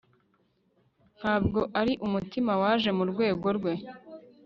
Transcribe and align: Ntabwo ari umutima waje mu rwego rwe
Ntabwo 1.19 1.59
ari 1.79 1.93
umutima 2.05 2.53
waje 2.61 2.89
mu 2.97 3.03
rwego 3.11 3.47
rwe 3.57 3.73